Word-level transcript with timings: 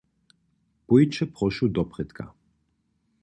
Pójće 0.87 1.25
prošu 1.35 1.69
doprědka. 1.75 2.29